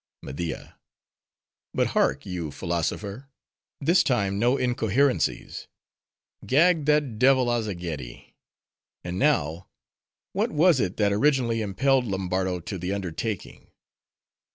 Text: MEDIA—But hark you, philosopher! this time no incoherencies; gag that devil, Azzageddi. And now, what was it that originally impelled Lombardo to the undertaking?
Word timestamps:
MEDIA—But 0.23 1.87
hark 1.89 2.25
you, 2.25 2.49
philosopher! 2.49 3.29
this 3.79 4.01
time 4.01 4.39
no 4.39 4.57
incoherencies; 4.57 5.67
gag 6.43 6.85
that 6.85 7.19
devil, 7.19 7.51
Azzageddi. 7.51 8.33
And 9.03 9.19
now, 9.19 9.67
what 10.33 10.49
was 10.49 10.79
it 10.79 10.97
that 10.97 11.13
originally 11.13 11.61
impelled 11.61 12.07
Lombardo 12.07 12.59
to 12.61 12.79
the 12.79 12.91
undertaking? 12.91 13.67